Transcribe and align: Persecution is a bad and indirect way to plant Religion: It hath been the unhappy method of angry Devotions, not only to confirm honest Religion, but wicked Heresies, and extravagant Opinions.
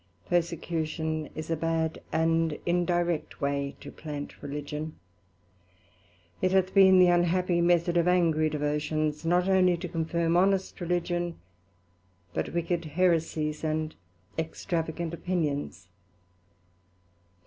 Persecution 0.25 1.29
is 1.35 1.51
a 1.51 1.55
bad 1.55 2.01
and 2.11 2.57
indirect 2.65 3.39
way 3.39 3.75
to 3.81 3.91
plant 3.91 4.41
Religion: 4.41 4.95
It 6.41 6.51
hath 6.51 6.73
been 6.73 6.97
the 6.97 7.09
unhappy 7.09 7.61
method 7.61 7.97
of 7.97 8.07
angry 8.07 8.49
Devotions, 8.49 9.23
not 9.27 9.47
only 9.47 9.77
to 9.77 9.87
confirm 9.87 10.35
honest 10.35 10.81
Religion, 10.81 11.37
but 12.33 12.49
wicked 12.49 12.83
Heresies, 12.85 13.63
and 13.63 13.93
extravagant 14.39 15.13
Opinions. 15.13 15.87